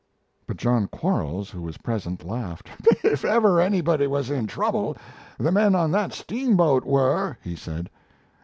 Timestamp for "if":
3.03-3.23